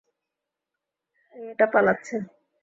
এই 1.35 1.45
এটা 1.51 1.65
পালাচ্ছে! 1.73 2.15